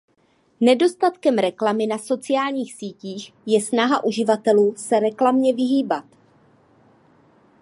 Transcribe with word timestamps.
Nedostatkem 0.61 1.37
reklamy 1.37 1.87
na 1.87 1.97
sociálních 1.97 2.75
sítích 2.75 3.33
je 3.45 3.61
snaha 3.61 4.03
uživatelů 4.03 4.73
se 4.75 4.99
reklamě 4.99 5.53
vyhýbat. 5.53 6.05